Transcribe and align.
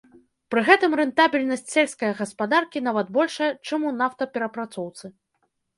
Пры 0.53 0.61
гэтым 0.69 0.95
рэнтабельнасць 0.99 1.63
сельская 1.75 2.11
гаспадаркі 2.23 2.85
нават 2.89 3.07
большая, 3.19 3.53
чым 3.69 3.79
у 3.93 3.95
нафтаперапрацоўцы. 4.01 5.05